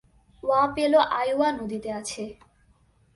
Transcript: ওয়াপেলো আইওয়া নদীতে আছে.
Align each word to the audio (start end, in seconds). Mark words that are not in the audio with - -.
ওয়াপেলো 0.43 0.99
আইওয়া 1.19 1.47
নদীতে 1.51 1.89
আছে. 1.99 2.23